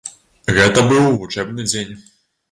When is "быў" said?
0.91-1.03